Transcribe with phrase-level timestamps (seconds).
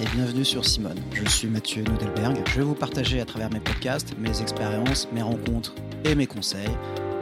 [0.00, 0.98] Et bienvenue sur Simone.
[1.12, 2.42] Je suis Mathieu Nudelberg.
[2.48, 5.74] Je vais vous partager à travers mes podcasts mes expériences, mes rencontres
[6.06, 6.70] et mes conseils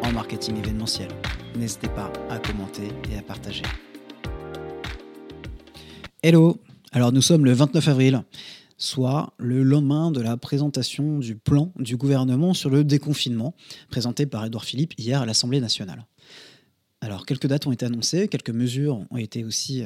[0.04, 1.08] en marketing événementiel.
[1.56, 3.64] N'hésitez pas à commenter et à partager.
[6.22, 6.60] Hello
[6.92, 8.22] Alors nous sommes le 29 avril,
[8.76, 13.56] soit le lendemain de la présentation du plan du gouvernement sur le déconfinement,
[13.90, 16.06] présenté par Edouard Philippe hier à l'Assemblée nationale.
[17.08, 19.82] Alors, quelques dates ont été annoncées, quelques mesures ont été aussi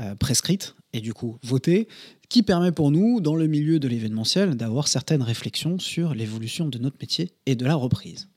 [0.00, 1.88] euh, prescrites et du coup votées,
[2.28, 6.76] qui permet pour nous, dans le milieu de l'événementiel, d'avoir certaines réflexions sur l'évolution de
[6.76, 8.28] notre métier et de la reprise.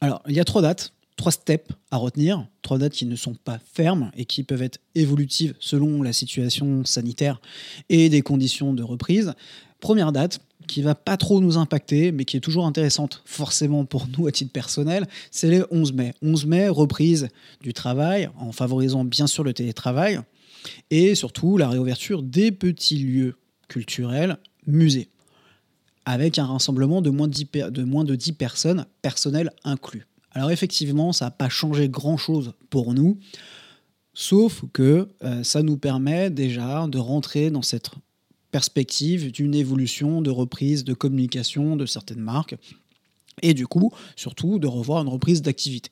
[0.00, 3.34] Alors, il y a trois dates, trois steps à retenir, trois dates qui ne sont
[3.34, 7.40] pas fermes et qui peuvent être évolutives selon la situation sanitaire
[7.88, 9.34] et des conditions de reprise.
[9.80, 10.38] Première date,
[10.70, 14.32] qui va pas trop nous impacter, mais qui est toujours intéressante forcément pour nous à
[14.32, 16.14] titre personnel, c'est le 11 mai.
[16.22, 17.26] 11 mai, reprise
[17.60, 20.20] du travail, en favorisant bien sûr le télétravail,
[20.90, 25.08] et surtout la réouverture des petits lieux culturels, musées,
[26.04, 30.06] avec un rassemblement de moins de 10, de moins de 10 personnes, personnel inclus.
[30.30, 33.18] Alors effectivement, ça n'a pas changé grand-chose pour nous,
[34.14, 37.90] sauf que euh, ça nous permet déjà de rentrer dans cette
[38.50, 42.56] perspective d'une évolution de reprise de communication de certaines marques
[43.42, 45.90] et du coup, surtout, de revoir une reprise d'activité.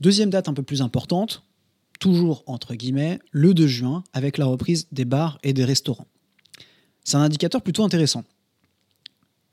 [0.00, 1.42] Deuxième date un peu plus importante,
[1.98, 6.06] toujours entre guillemets, le 2 juin, avec la reprise des bars et des restaurants.
[7.04, 8.24] C'est un indicateur plutôt intéressant.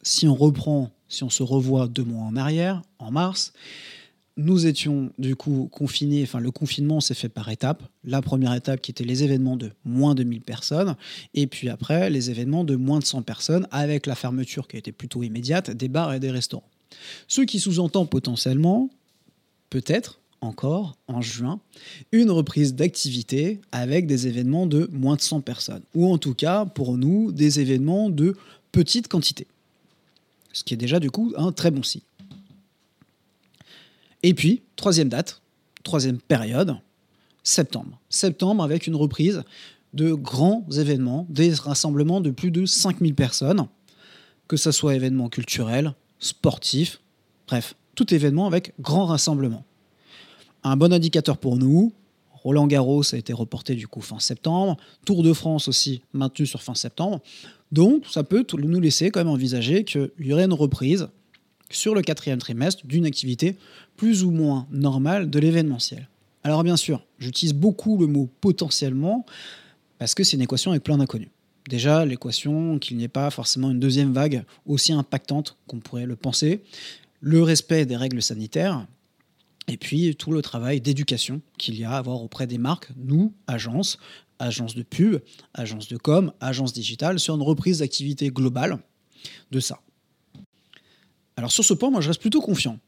[0.01, 3.53] Si on reprend, si on se revoit deux mois en arrière, en mars,
[4.37, 7.83] nous étions du coup confinés, enfin le confinement s'est fait par étapes.
[8.03, 10.95] La première étape qui était les événements de moins de 1000 personnes,
[11.33, 14.79] et puis après les événements de moins de 100 personnes, avec la fermeture qui a
[14.79, 16.69] été plutôt immédiate des bars et des restaurants.
[17.27, 18.89] Ce qui sous-entend potentiellement,
[19.69, 21.59] peut-être encore en juin,
[22.11, 26.65] une reprise d'activité avec des événements de moins de 100 personnes, ou en tout cas
[26.65, 28.35] pour nous des événements de
[28.71, 29.47] petite quantité.
[30.53, 32.01] Ce qui est déjà du coup un très bon signe.
[34.23, 35.41] Et puis, troisième date,
[35.83, 36.77] troisième période,
[37.43, 37.99] septembre.
[38.09, 39.43] Septembre avec une reprise
[39.93, 43.67] de grands événements, des rassemblements de plus de 5000 personnes,
[44.47, 46.99] que ce soit événements culturels, sportifs,
[47.47, 49.63] bref, tout événement avec grand rassemblement.
[50.63, 51.93] Un bon indicateur pour nous,
[52.31, 56.61] Roland Garros a été reporté du coup fin septembre, Tour de France aussi maintenu sur
[56.61, 57.21] fin septembre,
[57.71, 61.09] donc ça peut nous laisser quand même envisager qu'il y aurait une reprise
[61.69, 63.55] sur le quatrième trimestre d'une activité
[63.95, 66.07] plus ou moins normale de l'événementiel.
[66.43, 69.25] Alors bien sûr, j'utilise beaucoup le mot potentiellement
[69.97, 71.29] parce que c'est une équation avec plein d'inconnus.
[71.67, 76.15] Déjà, l'équation qu'il n'y ait pas forcément une deuxième vague aussi impactante qu'on pourrait le
[76.15, 76.61] penser,
[77.19, 78.87] le respect des règles sanitaires,
[79.67, 83.33] et puis tout le travail d'éducation qu'il y a à avoir auprès des marques, nous,
[83.47, 83.97] agences,
[84.39, 85.19] agences de pub,
[85.53, 88.79] agences de com, agences digitales, sur une reprise d'activité globale
[89.51, 89.81] de ça.
[91.37, 92.79] Alors sur ce point, moi je reste plutôt confiant,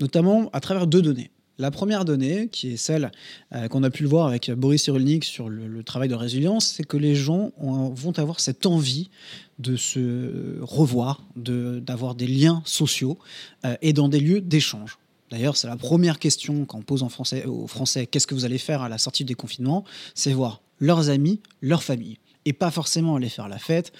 [0.00, 1.30] notamment à travers deux données.
[1.58, 3.10] La première donnée, qui est celle
[3.54, 6.84] euh, qu'on a pu le voir avec Boris Cyrulnik sur le, travail de résilience, c'est
[6.84, 9.08] que les gens vont avoir cette envie
[9.58, 13.18] de se revoir, d'avoir des liens sociaux
[13.64, 14.98] euh, et dans des lieux d'échange.
[15.30, 18.88] D'ailleurs, c'est la première question qu'on pose aux Français qu'est-ce que vous allez faire à
[18.88, 22.18] la sortie des confinements C'est voir leurs amis, leur famille.
[22.44, 23.92] Et pas forcément aller faire la fête,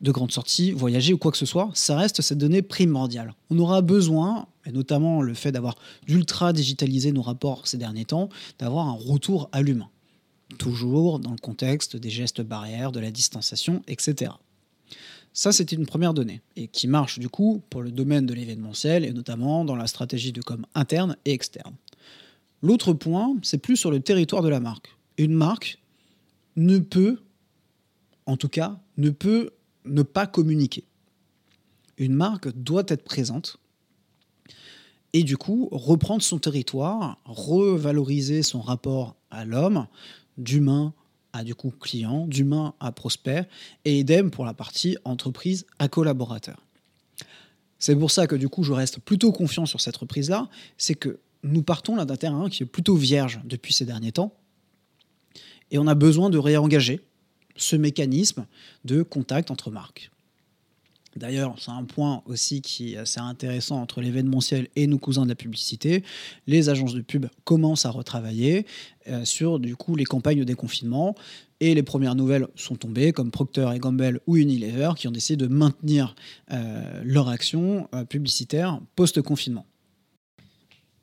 [0.00, 3.34] de grandes sorties, voyager ou quoi que ce soit, ça reste cette donnée primordiale.
[3.50, 8.30] On aura besoin, et notamment le fait d'avoir d'ultra digitaliser nos rapports ces derniers temps,
[8.58, 9.90] d'avoir un retour à l'humain.
[10.58, 14.32] Toujours dans le contexte des gestes barrières, de la distanciation, etc.
[15.32, 19.04] Ça, c'était une première donnée, et qui marche du coup pour le domaine de l'événementiel,
[19.04, 21.74] et notamment dans la stratégie de com interne et externe.
[22.62, 24.96] L'autre point, c'est plus sur le territoire de la marque.
[25.18, 25.78] Une marque
[26.56, 27.20] ne peut,
[28.26, 29.50] en tout cas, ne peut
[29.84, 30.84] ne pas communiquer.
[31.98, 33.58] Une marque doit être présente
[35.12, 39.86] et du coup reprendre son territoire, revaloriser son rapport à l'homme,
[40.38, 40.94] d'humain
[41.32, 43.46] à du coup client, d'humain à prospect,
[43.84, 46.64] et idem pour la partie entreprise à collaborateur.
[47.78, 51.20] C'est pour ça que du coup je reste plutôt confiant sur cette reprise-là, c'est que
[51.42, 54.34] nous partons là d'un terrain qui est plutôt vierge depuis ces derniers temps,
[55.70, 57.00] et on a besoin de réengager
[57.60, 58.46] ce mécanisme
[58.84, 60.10] de contact entre marques.
[61.16, 65.28] D'ailleurs, c'est un point aussi qui est assez intéressant entre l'événementiel et nos cousins de
[65.28, 66.04] la publicité.
[66.46, 68.64] Les agences de pub commencent à retravailler
[69.08, 71.16] euh, sur du coup les campagnes de déconfinement
[71.58, 75.36] et les premières nouvelles sont tombées comme Procter et Gamble ou Unilever qui ont décidé
[75.36, 76.14] de maintenir
[76.52, 79.66] euh, leur action euh, publicitaire post-confinement.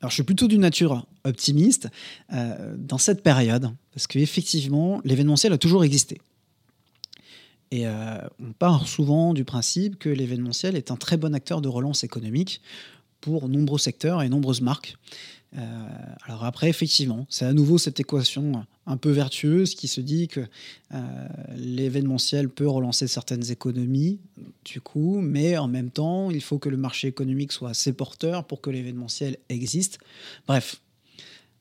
[0.00, 1.88] Alors je suis plutôt d'une nature optimiste
[2.30, 6.20] dans cette période, parce qu'effectivement, l'événementiel a toujours existé.
[7.70, 11.68] Et euh, on part souvent du principe que l'événementiel est un très bon acteur de
[11.68, 12.60] relance économique
[13.20, 14.96] pour nombreux secteurs et nombreuses marques.
[15.56, 15.88] Euh,
[16.24, 20.40] alors après, effectivement, c'est à nouveau cette équation un peu vertueuse qui se dit que
[20.94, 24.20] euh, l'événementiel peut relancer certaines économies,
[24.64, 28.44] du coup, mais en même temps, il faut que le marché économique soit assez porteur
[28.44, 29.98] pour que l'événementiel existe.
[30.46, 30.80] Bref,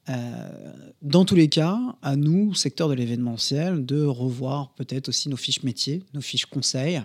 [0.10, 5.38] euh, dans tous les cas, à nous, secteur de l'événementiel, de revoir peut-être aussi nos
[5.38, 7.02] fiches métiers, nos fiches conseils.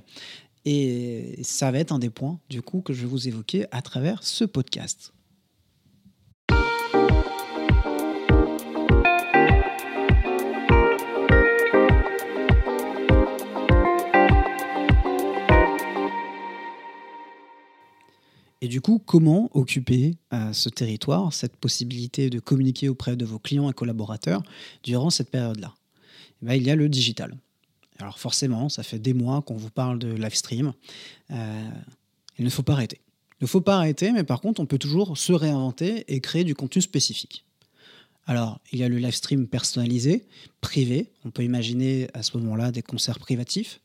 [0.65, 3.83] Et ça va être un des points, du coup, que je vais vous évoquer à
[3.83, 5.13] travers ce podcast.
[18.63, 23.41] Et du coup, comment occuper euh, ce territoire, cette possibilité de communiquer auprès de vos
[23.41, 24.45] clients et collaborateurs
[24.85, 25.75] durant cette période-là?
[26.43, 27.37] Eh ben, Il y a le digital.
[27.99, 30.73] Alors forcément, ça fait des mois qu'on vous parle de live stream.
[31.33, 31.71] Euh,
[32.39, 33.01] il ne faut pas arrêter.
[33.41, 36.45] Il ne faut pas arrêter, mais par contre, on peut toujours se réinventer et créer
[36.45, 37.45] du contenu spécifique.
[38.29, 40.25] Alors, il y a le live stream personnalisé,
[40.61, 41.11] privé.
[41.25, 43.81] On peut imaginer à ce moment-là des concerts privatifs.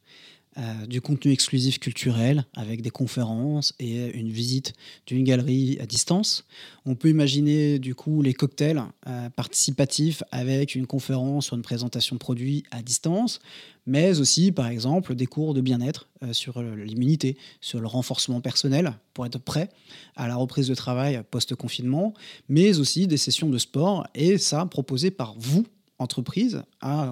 [0.60, 4.74] Euh, du contenu exclusif culturel avec des conférences et une visite
[5.06, 6.46] d'une galerie à distance.
[6.88, 12.16] On peut imaginer du coup les cocktails euh, participatifs avec une conférence sur une présentation
[12.16, 13.40] de produit à distance,
[13.86, 18.94] mais aussi par exemple des cours de bien-être euh, sur l'immunité, sur le renforcement personnel
[19.14, 19.70] pour être prêt
[20.16, 22.16] à la reprise de travail post-confinement,
[22.50, 25.68] mais aussi des sessions de sport et ça proposé par vous,
[26.00, 26.64] entreprise,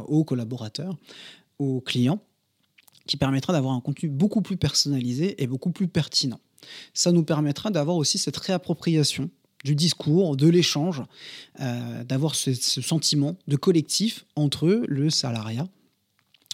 [0.08, 0.98] aux collaborateurs,
[1.60, 2.20] aux clients
[3.08, 6.40] qui permettra d'avoir un contenu beaucoup plus personnalisé et beaucoup plus pertinent.
[6.94, 9.30] Ça nous permettra d'avoir aussi cette réappropriation
[9.64, 11.02] du discours, de l'échange,
[11.60, 15.68] euh, d'avoir ce, sentiment de collectif entre le salariat,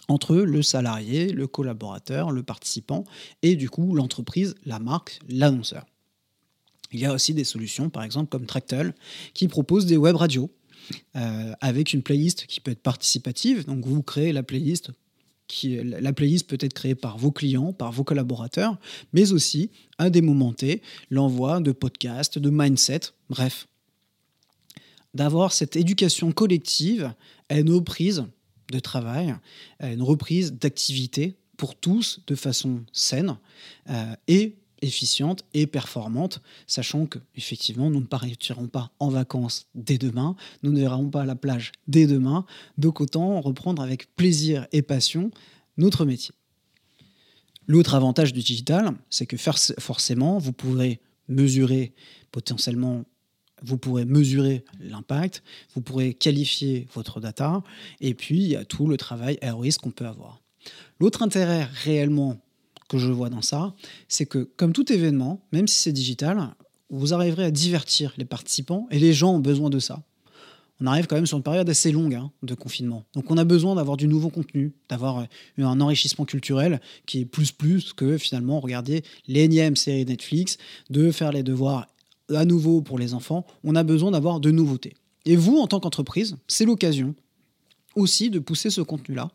[0.08, 3.04] entre le salarié, le collaborateur, le participant
[3.42, 5.86] et du coup l'entreprise, la marque, l'annonceur.
[6.90, 8.94] Il y a aussi des solutions, par exemple comme Tractel,
[9.34, 10.50] qui propose des web radios
[11.16, 13.64] euh, avec une playlist qui peut être participative.
[13.66, 14.90] Donc vous créez la playlist
[15.62, 18.78] la playlist peut être créée par vos clients, par vos collaborateurs,
[19.12, 20.54] mais aussi à des moments
[21.10, 23.68] l'envoi de podcasts, de mindset, bref.
[25.14, 27.12] D'avoir cette éducation collective
[27.48, 28.24] à une reprise
[28.70, 29.34] de travail,
[29.78, 33.36] à une reprise d'activité pour tous de façon saine
[33.90, 39.96] euh, et efficiente et performante, sachant que effectivement nous ne partirons pas en vacances dès
[39.96, 42.44] demain, nous ne verrons pas à la plage dès demain,
[42.76, 45.30] donc autant reprendre avec plaisir et passion
[45.78, 46.34] notre métier.
[47.66, 51.94] L'autre avantage du digital, c'est que forcément, vous pourrez mesurer
[52.32, 53.04] potentiellement,
[53.62, 55.44] vous pourrez mesurer l'impact,
[55.74, 57.62] vous pourrez qualifier votre data,
[58.00, 60.42] et puis il y a tout le travail ROIS qu'on peut avoir.
[60.98, 62.41] L'autre intérêt réellement
[62.92, 63.74] que je vois dans ça,
[64.08, 66.54] c'est que comme tout événement, même si c'est digital,
[66.90, 70.02] vous arriverez à divertir les participants et les gens ont besoin de ça.
[70.80, 73.04] On arrive quand même sur une période assez longue hein, de confinement.
[73.14, 75.24] Donc on a besoin d'avoir du nouveau contenu, d'avoir euh,
[75.64, 80.58] un enrichissement culturel qui est plus plus que finalement regarder l'énième série Netflix,
[80.90, 81.86] de faire les devoirs
[82.34, 83.46] à nouveau pour les enfants.
[83.64, 84.94] On a besoin d'avoir de nouveautés.
[85.24, 87.14] Et vous, en tant qu'entreprise, c'est l'occasion
[87.94, 89.30] aussi de pousser ce contenu-là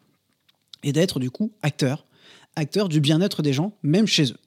[0.83, 2.06] et d'être du coup acteur
[2.57, 4.37] acteurs du bien-être des gens, même chez eux.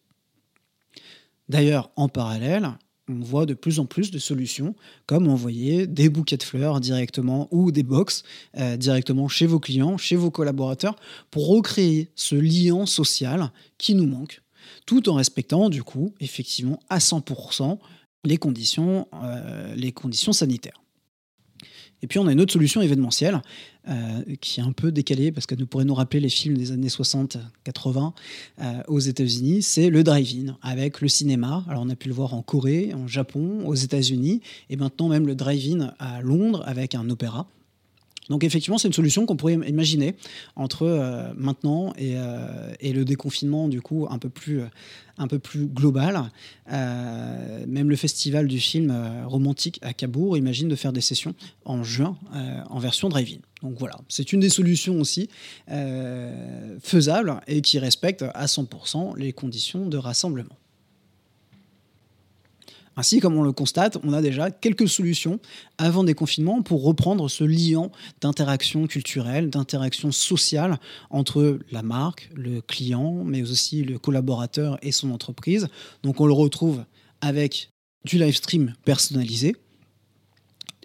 [1.48, 2.70] D'ailleurs, en parallèle,
[3.08, 4.74] on voit de plus en plus de solutions,
[5.06, 8.22] comme envoyer des bouquets de fleurs directement ou des box
[8.56, 10.96] euh, directement chez vos clients, chez vos collaborateurs,
[11.30, 14.42] pour recréer ce lien social qui nous manque,
[14.86, 17.78] tout en respectant du coup effectivement à 100%
[18.24, 20.79] les conditions, euh, les conditions sanitaires.
[22.02, 23.42] Et puis on a une autre solution événementielle
[23.88, 26.72] euh, qui est un peu décalée parce qu'elle nous pourrait nous rappeler les films des
[26.72, 28.12] années 60-80
[28.60, 31.64] euh, aux États-Unis, c'est le drive-in avec le cinéma.
[31.68, 34.40] Alors on a pu le voir en Corée, en Japon, aux États-Unis
[34.70, 37.46] et maintenant même le drive-in à Londres avec un opéra.
[38.30, 40.14] Donc effectivement, c'est une solution qu'on pourrait imaginer
[40.54, 44.62] entre euh, maintenant euh, et, le déconfinement du coup un peu plus,
[45.42, 46.30] plus global.
[46.72, 48.94] Euh, même le festival du film
[49.26, 51.34] romantique à Cabourg imagine de faire des sessions
[51.64, 52.16] en juin
[52.70, 53.40] en version drive-in.
[53.62, 55.28] Donc voilà, c'est une des solutions aussi
[56.80, 60.59] faisables et qui respecte à 100% les conditions de rassemblement.
[63.00, 65.40] Ainsi, comme on le constate, on a déjà quelques solutions
[65.78, 67.90] avant des confinements pour reprendre ce lien
[68.20, 70.78] d'interaction culturelle, d'interaction sociale
[71.08, 75.68] entre la marque, le client, mais aussi le collaborateur et son entreprise.
[76.02, 76.84] Donc on le retrouve
[77.22, 77.70] avec
[78.04, 79.56] du live stream personnalisé,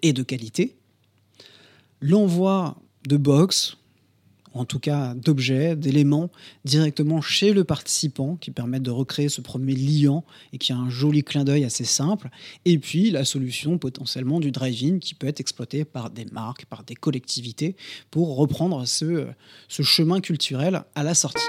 [0.02, 0.74] et de qualité,
[2.00, 3.76] l'envoi de box,
[4.56, 6.30] en tout cas d'objets, d'éléments
[6.64, 10.90] directement chez le participant qui permettent de recréer ce premier liant et qui a un
[10.90, 12.30] joli clin d'œil assez simple.
[12.64, 16.84] Et puis la solution potentiellement du drive-in qui peut être exploité par des marques, par
[16.84, 17.76] des collectivités
[18.10, 19.26] pour reprendre ce,
[19.68, 21.48] ce chemin culturel à la sortie.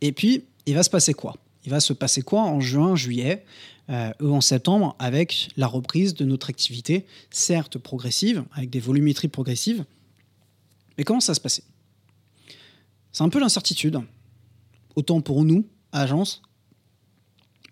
[0.00, 1.36] Et puis, il va se passer quoi?
[1.64, 3.44] Il va se passer quoi en juin, juillet
[3.90, 9.84] euh, en septembre avec la reprise de notre activité, certes progressive, avec des volumétries progressives?
[10.96, 11.62] Mais comment ça se passer
[13.12, 14.00] C'est un peu l'incertitude,
[14.94, 16.42] autant pour nous, agence,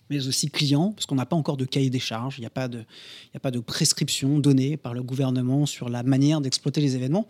[0.09, 2.50] mais aussi clients, parce qu'on n'a pas encore de cahier des charges, il n'y a,
[2.50, 7.26] a pas de prescription donnée par le gouvernement sur la manière d'exploiter les événements.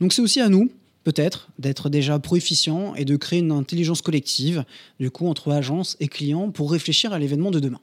[0.00, 0.70] Donc c'est aussi à nous,
[1.04, 4.64] peut-être d'être déjà pro-efficient et de créer une intelligence collective,
[4.98, 7.80] du coup, entre agence et client pour réfléchir à l'événement de demain.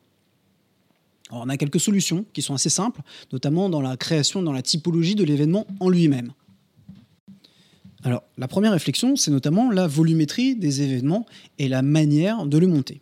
[1.31, 5.15] on a quelques solutions qui sont assez simples, notamment dans la création, dans la typologie
[5.15, 6.31] de l'événement en lui-même.
[8.03, 11.25] Alors, la première réflexion, c'est notamment la volumétrie des événements
[11.57, 13.01] et la manière de le monter.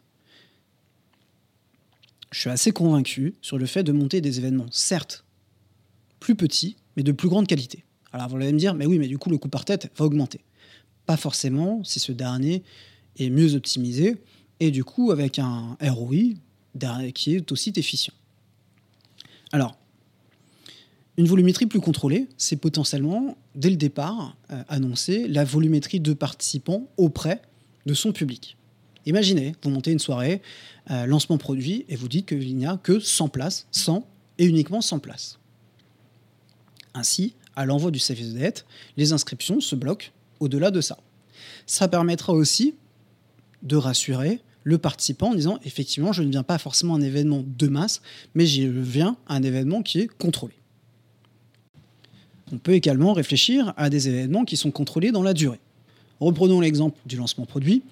[2.31, 5.25] Je suis assez convaincu sur le fait de monter des événements, certes,
[6.19, 7.83] plus petits, mais de plus grande qualité.
[8.15, 10.05] Alors vous allez me dire, mais oui, mais du coup, le coût par tête va
[10.05, 10.39] augmenter.
[11.05, 12.63] Pas forcément si ce dernier
[13.17, 14.15] est mieux optimisé
[14.61, 16.35] et du coup avec un ROI
[17.13, 18.13] qui est aussi efficient.
[19.51, 19.77] Alors,
[21.17, 26.87] une volumétrie plus contrôlée, c'est potentiellement, dès le départ, euh, annoncer la volumétrie de participants
[26.95, 27.41] auprès
[27.85, 28.55] de son public.
[29.05, 30.41] Imaginez, vous montez une soirée,
[30.89, 34.07] euh, lancement produit, et vous dites qu'il n'y a que 100 places, 100
[34.37, 35.37] et uniquement 100 places.
[36.93, 38.65] Ainsi, à l'envoi du service de dette,
[38.97, 40.07] les inscriptions se bloquent
[40.39, 40.97] au-delà de ça.
[41.65, 42.75] Ça permettra aussi
[43.63, 47.43] de rassurer le participant en disant effectivement, je ne viens pas forcément à un événement
[47.45, 48.01] de masse,
[48.33, 50.55] mais je viens à un événement qui est contrôlé.
[52.51, 55.59] On peut également réfléchir à des événements qui sont contrôlés dans la durée.
[56.19, 57.83] Reprenons l'exemple du lancement produit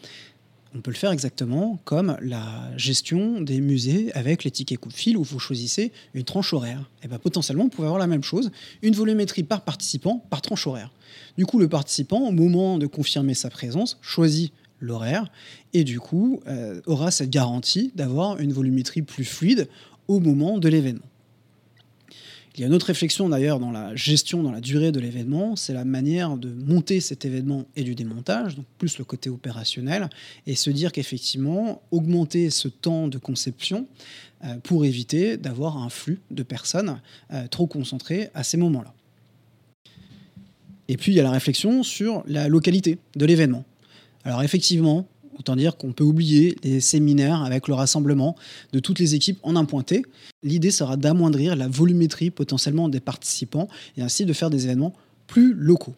[0.75, 4.93] on peut le faire exactement comme la gestion des musées avec les tickets coup de
[4.93, 6.89] fil où vous choisissez une tranche horaire.
[7.03, 8.51] Et bien potentiellement, vous pouvez avoir la même chose,
[8.81, 10.91] une volumétrie par participant par tranche horaire.
[11.37, 15.31] Du coup, le participant, au moment de confirmer sa présence, choisit l'horaire
[15.73, 19.69] et du coup euh, aura cette garantie d'avoir une volumétrie plus fluide
[20.07, 21.05] au moment de l'événement.
[22.55, 25.55] Il y a une autre réflexion d'ailleurs dans la gestion, dans la durée de l'événement,
[25.55, 30.07] c'est la manière de monter cet événement et du démontage, donc plus le côté opérationnel,
[30.45, 33.87] et se dire qu'effectivement, augmenter ce temps de conception
[34.43, 36.99] euh, pour éviter d'avoir un flux de personnes
[37.31, 38.93] euh, trop concentrées à ces moments-là.
[40.89, 43.63] Et puis il y a la réflexion sur la localité de l'événement.
[44.25, 45.07] Alors effectivement,
[45.39, 48.35] Autant dire qu'on peut oublier les séminaires avec le rassemblement
[48.71, 50.03] de toutes les équipes en un pointé.
[50.43, 54.93] L'idée sera d'amoindrir la volumétrie potentiellement des participants et ainsi de faire des événements
[55.27, 55.95] plus locaux.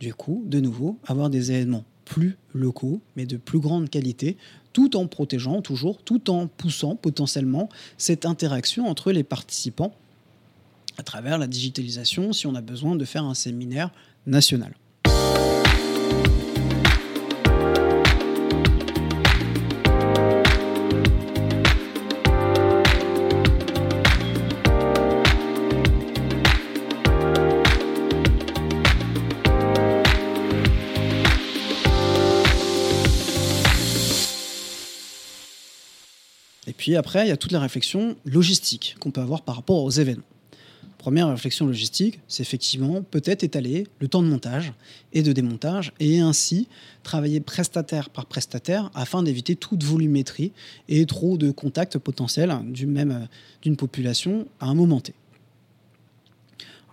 [0.00, 4.36] Du coup, de nouveau, avoir des événements plus locaux, mais de plus grande qualité,
[4.72, 7.68] tout en protégeant toujours, tout en poussant potentiellement
[7.98, 9.94] cette interaction entre les participants
[10.98, 13.90] à travers la digitalisation si on a besoin de faire un séminaire
[14.26, 14.74] national.
[36.82, 39.90] Puis après, il y a toutes les réflexions logistiques qu'on peut avoir par rapport aux
[39.92, 40.24] événements.
[40.98, 44.72] Première réflexion logistique, c'est effectivement peut-être étaler le temps de montage
[45.12, 46.66] et de démontage et ainsi
[47.04, 50.50] travailler prestataire par prestataire afin d'éviter toute volumétrie
[50.88, 55.14] et trop de contacts potentiels d'une population à un moment T.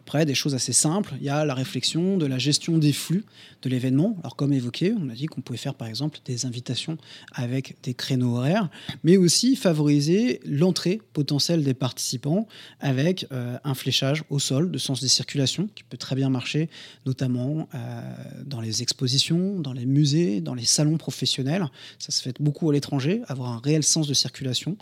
[0.10, 3.25] Après, des choses assez simples, il y a la réflexion de la gestion des flux
[3.62, 4.18] de l'événement.
[4.22, 6.98] Alors comme évoqué, on a dit qu'on pouvait faire par exemple des invitations
[7.32, 8.70] avec des créneaux horaires,
[9.04, 12.48] mais aussi favoriser l'entrée potentielle des participants
[12.80, 16.70] avec euh, un fléchage au sol de sens de circulation qui peut très bien marcher,
[17.06, 18.01] notamment euh,
[18.48, 21.68] dans les expositions, dans les musées, dans les salons professionnels.
[22.00, 24.75] Ça se fait beaucoup à l'étranger, avoir un réel sens de circulation.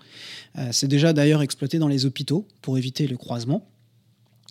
[0.57, 3.67] Euh, c'est déjà d'ailleurs exploité dans les hôpitaux pour éviter le croisement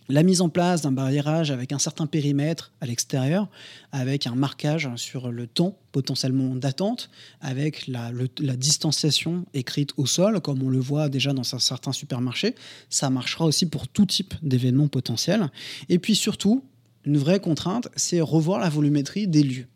[0.09, 3.49] la mise en place d'un barriérage avec un certain périmètre à l'extérieur,
[3.93, 7.11] avec un marquage sur le temps potentiellement d'attente,
[7.41, 8.11] avec la,
[8.57, 12.55] distanciation écrite au sol, comme on le voit déjà dans certains supermarchés,
[12.91, 15.51] ça marchera aussi pour tout type d'événements potentiels.
[15.89, 16.63] Et puis surtout,
[17.05, 19.67] une vraie contrainte, c'est revoir la volumétrie des lieux.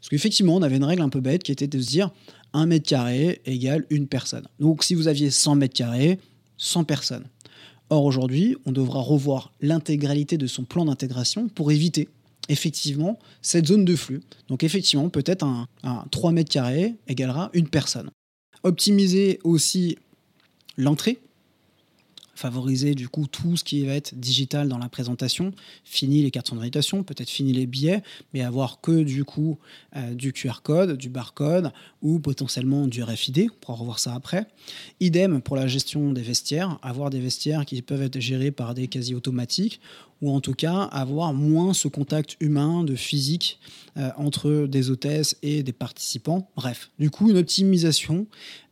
[0.00, 2.10] Parce qu'effectivement, on avait une règle un peu bête qui était de se dire
[2.52, 4.46] 1 mètre carré égale une personne.
[4.58, 6.18] Donc si vous aviez 100 mètres carrés,
[6.56, 7.24] 100 personnes.
[7.90, 12.08] Or aujourd'hui, on devra revoir l'intégralité de son plan d'intégration pour éviter
[12.48, 14.20] effectivement cette zone de flux.
[14.48, 15.66] Donc effectivement, peut-être un,
[16.10, 18.10] 3 mètres carrés égalera une personne.
[18.62, 19.98] Optimiser aussi
[20.76, 21.18] l'entrée
[22.40, 25.52] favoriser du coup tout ce qui va être digital dans la présentation,
[25.84, 29.58] fini les cartes d'invitation, peut-être fini les billets, mais avoir que du coup
[29.96, 34.46] euh, du QR code, du barcode ou potentiellement du RFID, on pourra revoir ça après.
[35.00, 38.88] Idem pour la gestion des vestiaires, avoir des vestiaires qui peuvent être gérés par des
[38.88, 39.80] quasi automatiques
[40.22, 43.58] ou en tout cas avoir moins ce contact humain de physique
[43.96, 46.50] euh, entre des hôtesses et des participants.
[46.56, 48.26] Bref, du coup une optimisation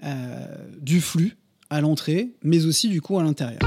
[0.04, 0.46] euh,
[0.80, 1.37] du flux
[1.70, 3.60] à l'entrée, mais aussi du coup à l'intérieur.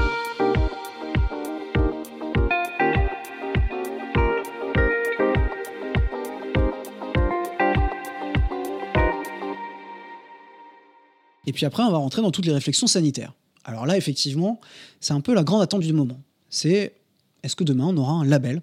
[11.46, 13.34] Et puis après, on va rentrer dans toutes les réflexions sanitaires.
[13.64, 14.60] Alors là, effectivement,
[15.00, 16.20] c'est un peu la grande attente du moment.
[16.48, 16.94] C'est
[17.42, 18.60] est-ce que demain, on aura un label?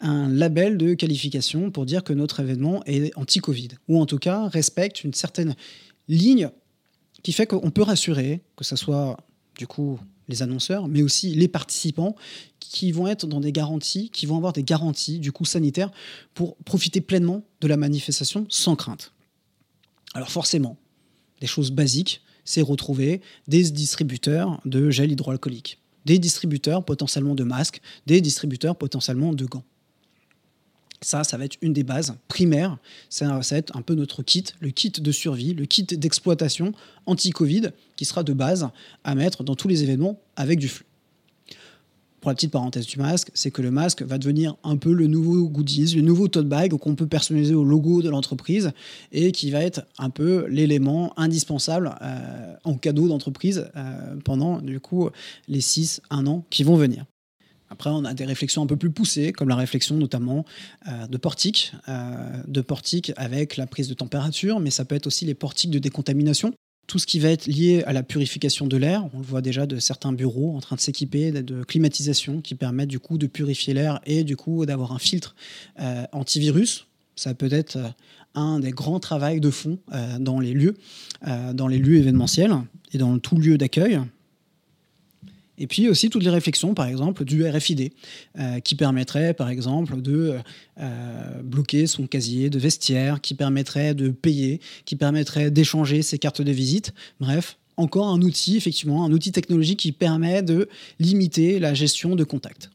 [0.00, 4.48] Un label de qualification pour dire que notre événement est anti-Covid, ou en tout cas
[4.48, 5.54] respecte une certaine
[6.08, 6.50] ligne
[7.24, 9.16] qui fait qu'on peut rassurer, que ce soit
[9.58, 12.14] du coup les annonceurs, mais aussi les participants
[12.60, 15.90] qui vont être dans des garanties, qui vont avoir des garanties du coup sanitaires
[16.34, 19.12] pour profiter pleinement de la manifestation sans crainte.
[20.12, 20.76] Alors forcément,
[21.40, 27.80] des choses basiques, c'est retrouver des distributeurs de gel hydroalcoolique, des distributeurs potentiellement de masques,
[28.06, 29.64] des distributeurs potentiellement de gants.
[31.04, 32.78] Ça, ça va être une des bases primaires.
[33.08, 36.72] Ça, va être un peu notre kit, le kit de survie, le kit d'exploitation
[37.06, 38.68] anti-Covid, qui sera de base
[39.04, 40.86] à mettre dans tous les événements avec du flux.
[42.24, 45.08] Pour la petite parenthèse du masque, c'est que le masque va devenir un peu le
[45.08, 48.72] nouveau goodies, le nouveau tote bag qu'on peut personnaliser au logo de l'entreprise
[49.12, 54.80] et qui va être un peu l'élément indispensable euh, en cadeau d'entreprise euh, pendant du
[54.80, 55.10] coup
[55.48, 57.04] les 6-1 ans qui vont venir.
[57.70, 60.44] Après, on a des réflexions un peu plus poussées, comme la réflexion notamment
[60.86, 65.06] euh, de portiques, euh, de portiques avec la prise de température, mais ça peut être
[65.06, 66.52] aussi les portiques de décontamination.
[66.86, 69.64] Tout ce qui va être lié à la purification de l'air, on le voit déjà
[69.64, 73.72] de certains bureaux en train de s'équiper de climatisation qui permettent du coup de purifier
[73.72, 75.34] l'air et du coup d'avoir un filtre
[75.80, 76.86] euh, antivirus.
[77.16, 77.78] Ça peut être
[78.34, 79.78] un des grands travaux de fond
[80.18, 80.74] dans les lieux,
[81.52, 82.52] dans les lieux événementiels
[82.92, 84.00] et dans tout lieu d'accueil.
[85.58, 87.92] Et puis aussi toutes les réflexions, par exemple, du RFID,
[88.38, 90.38] euh, qui permettrait, par exemple, de
[90.80, 96.42] euh, bloquer son casier de vestiaire, qui permettrait de payer, qui permettrait d'échanger ses cartes
[96.42, 96.92] de visite.
[97.20, 102.24] Bref, encore un outil, effectivement, un outil technologique qui permet de limiter la gestion de
[102.24, 102.70] contacts.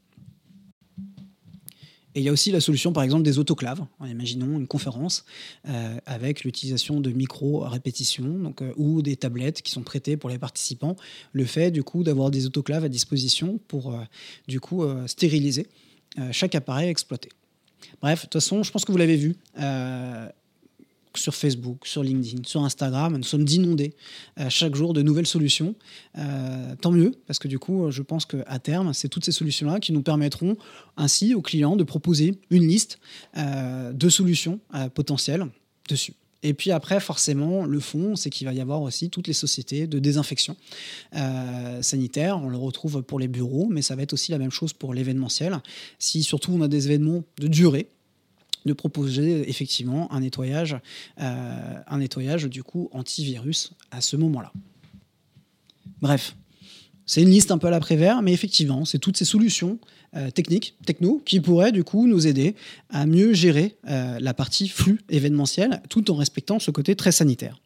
[2.16, 3.86] Et il y a aussi la solution, par exemple, des autoclaves.
[4.04, 5.26] Imaginons une conférence
[5.68, 10.40] euh, avec l'utilisation de micro-répétitions donc, euh, ou des tablettes qui sont prêtées pour les
[10.40, 10.96] participants.
[11.34, 14.00] Le fait, du coup, d'avoir des autoclaves à disposition pour, euh,
[14.48, 15.68] du coup, stériliser
[16.32, 17.30] chaque appareil exploité.
[18.02, 19.36] Bref, de toute façon, je pense que vous l'avez vu
[21.20, 23.16] sur Facebook, sur LinkedIn, sur Instagram.
[23.18, 23.94] Nous sommes inondés
[24.40, 25.76] euh, chaque jour de nouvelles solutions.
[26.18, 29.80] Euh, tant mieux, parce que du coup, je pense qu'à terme, c'est toutes ces solutions-là
[29.80, 30.58] qui nous permettront
[30.98, 33.00] ainsi aux clients de proposer une liste
[33.38, 34.60] euh, de solutions
[34.94, 35.46] potentielles
[35.88, 36.14] dessus.
[36.42, 39.88] Et puis après, forcément, le fond, c'est qu'il va y avoir aussi toutes les sociétés
[39.88, 40.56] de désinfection
[41.82, 42.38] sanitaire.
[42.38, 44.94] On le retrouve pour les bureaux, mais ça va être aussi la même chose pour
[44.94, 45.60] l'événementiel.
[45.98, 47.90] Si surtout on a des événements de durée,
[48.66, 50.78] de proposer effectivement un nettoyage,
[51.20, 54.52] euh, un nettoyage du coup antivirus à ce moment-là.
[56.02, 56.36] Bref,
[57.06, 59.80] c'est une liste un peu à l'après-vert, mais effectivement, c'est toutes ces solutions
[60.16, 62.56] euh, techniques, techno, qui pourraient du coup nous aider
[62.90, 67.60] à mieux gérer euh, la partie flux événementiel, tout en respectant ce côté très sanitaire.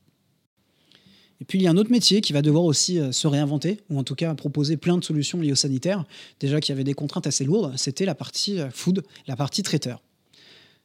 [1.42, 4.00] Et puis il y a un autre métier qui va devoir aussi se réinventer, ou
[4.00, 6.06] en tout cas proposer plein de solutions liées au sanitaire.
[6.40, 10.02] Déjà qu'il y avait des contraintes assez lourdes, c'était la partie food, la partie traiteur.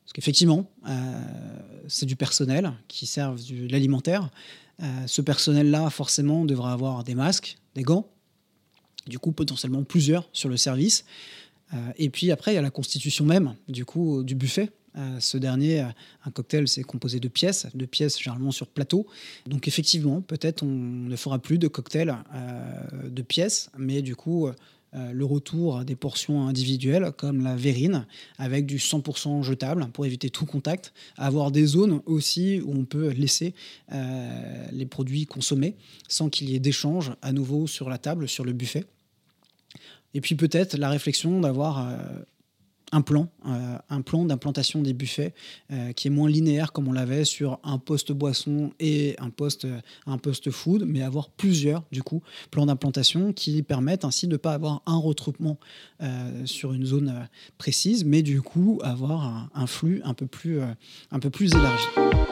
[0.08, 1.22] Parce qu'effectivement, euh,
[1.86, 4.30] c'est du personnel qui sert de l'alimentaire.
[4.82, 8.08] Euh, ce personnel-là, forcément, devra avoir des masques, des gants,
[9.06, 11.04] du coup, potentiellement plusieurs sur le service.
[11.74, 14.70] Euh, et puis après, il y a la constitution même, du coup, du buffet.
[15.20, 15.80] ce dernier,
[16.24, 19.06] un cocktail, c'est composé de pièces, de pièces généralement sur plateau.
[19.46, 22.16] Donc effectivement, peut-être on ne fera plus de cocktails
[23.04, 24.48] de pièces, mais du coup,
[24.94, 28.06] euh, le retour des portions individuelles comme la verrine
[28.38, 33.08] avec du 100% jetable pour éviter tout contact, avoir des zones aussi où on peut
[33.08, 33.54] laisser
[33.92, 35.76] euh, les produits consommés
[36.08, 38.84] sans qu'il y ait d'échange à nouveau sur la table, sur le buffet.
[40.14, 41.96] Et puis peut-être la réflexion d'avoir euh,
[42.92, 45.34] un plan, euh, un plan d'implantation des buffets
[45.70, 49.66] euh, qui est moins linéaire comme on l'avait sur un poste boisson et un poste,
[50.06, 54.36] un poste food, mais avoir plusieurs du coup plans d'implantation qui permettent ainsi de ne
[54.36, 55.58] pas avoir un retroupement
[56.02, 60.60] euh, sur une zone précise, mais du coup avoir un, un flux un peu plus,
[61.10, 62.27] un peu plus élargi.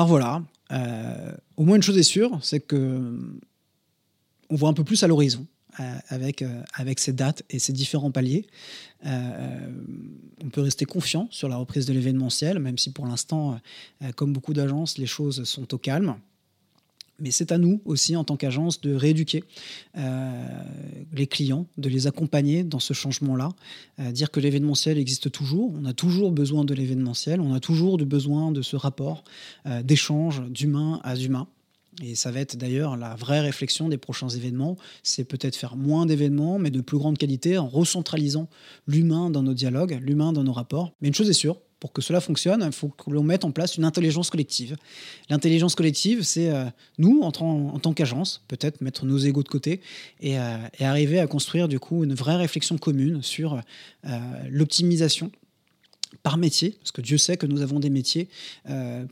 [0.00, 3.18] Alors voilà, euh, au moins une chose est sûre, c'est que
[4.48, 5.46] on voit un peu plus à l'horizon
[5.78, 8.46] euh, euh, avec ces dates et ces différents paliers.
[9.04, 13.60] on peut rester confiant sur la reprise de l'événementiel, même si pour l'instant,
[14.16, 16.16] comme beaucoup d'agences, les choses sont au calme.
[17.20, 19.44] Mais c'est à nous aussi, en tant qu'agence, de rééduquer
[19.96, 20.62] euh,
[21.12, 23.50] les clients, de les accompagner dans ce changement-là.
[23.98, 27.98] Euh, dire que l'événementiel existe toujours, on a toujours besoin de l'événementiel, on a toujours
[27.98, 29.24] besoin de ce rapport
[29.66, 31.46] euh, d'échange d'humain à humain.
[32.02, 36.06] Et ça va être d'ailleurs la vraie réflexion des prochains événements, c'est peut-être faire moins
[36.06, 38.48] d'événements, mais de plus grande qualité, en recentralisant
[38.86, 40.92] l'humain dans nos dialogues, l'humain dans nos rapports.
[41.00, 43.50] Mais une chose est sûre, pour que cela fonctionne, il faut que l'on mette en
[43.50, 44.76] place une intelligence collective.
[45.30, 46.66] L'intelligence collective, c'est euh,
[46.98, 49.80] nous, en, tant qu'agence, peut-être mettre nos égaux de côté
[50.22, 53.54] euh, et, arriver à construire du coup une vraie réflexion commune sur
[54.04, 54.18] euh,
[54.50, 55.32] l'optimisation
[56.22, 58.28] par métier, parce que Dieu sait que nous avons des métiers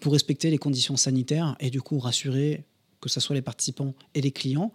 [0.00, 2.64] pour respecter les conditions sanitaires et du coup rassurer
[3.00, 4.72] que ce soit les participants et les clients.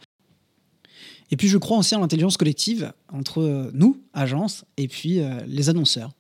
[1.30, 6.12] Et puis je crois aussi en l'intelligence collective entre nous, agence, et puis les annonceurs.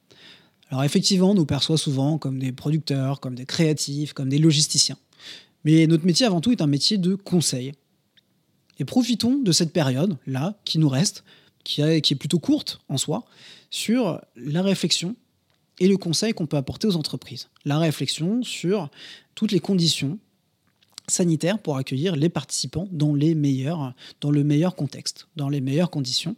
[0.73, 4.97] Alors effectivement, on nous perçoit souvent comme des producteurs, comme des créatifs, comme des logisticiens.
[5.65, 7.73] Mais notre métier avant tout est un métier de conseil.
[8.79, 11.23] Et profitons de cette période-là qui nous reste,
[11.63, 13.23] qui, est plutôt courte en soi,
[13.69, 15.15] sur la réflexion
[15.79, 17.49] et le conseil qu'on peut apporter aux entreprises.
[17.65, 18.89] La réflexion sur
[19.35, 20.17] toutes les conditions
[21.07, 26.35] sanitaires pour accueillir les participants dans, dans le meilleur contexte, dans les meilleures conditions,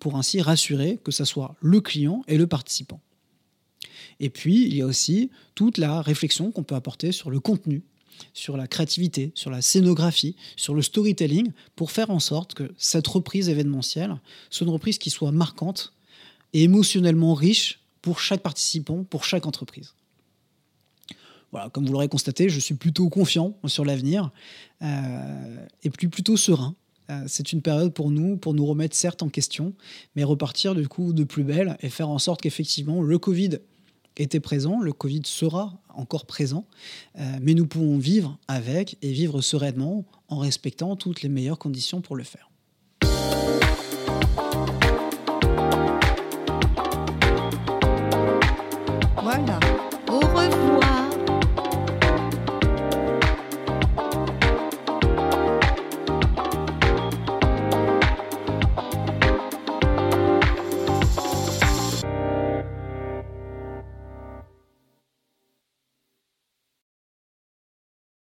[0.00, 3.00] pour ainsi rassurer que ce soit le client et le participant.
[4.20, 7.82] Et puis, il y a aussi toute la réflexion qu'on peut apporter sur le contenu,
[8.34, 13.06] sur la créativité, sur la scénographie, sur le storytelling, pour faire en sorte que cette
[13.06, 15.94] reprise événementielle soit une reprise qui soit marquante
[16.52, 19.94] et émotionnellement riche pour chaque participant, pour chaque entreprise.
[21.52, 24.30] Voilà, comme vous l'aurez constaté, je suis plutôt confiant sur l'avenir
[24.82, 26.76] euh, et plus plutôt serein.
[27.10, 29.74] Euh, c'est une période pour nous, pour nous remettre certes en question,
[30.14, 33.58] mais repartir du coup de plus belle et faire en sorte qu'effectivement le Covid
[34.16, 36.66] était présent, le Covid sera encore présent,
[37.18, 42.00] euh, mais nous pouvons vivre avec et vivre sereinement en respectant toutes les meilleures conditions
[42.00, 42.50] pour le faire.
[49.22, 49.59] Voilà,